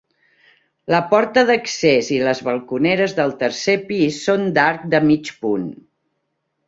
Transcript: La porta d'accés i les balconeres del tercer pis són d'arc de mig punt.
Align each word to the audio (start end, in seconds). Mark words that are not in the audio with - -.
La 0.93 1.01
porta 1.09 1.43
d'accés 1.49 2.09
i 2.15 2.17
les 2.29 2.41
balconeres 2.47 3.13
del 3.19 3.35
tercer 3.43 3.77
pis 3.93 4.17
són 4.31 4.49
d'arc 4.57 4.89
de 4.95 5.03
mig 5.11 5.35
punt. 5.45 5.69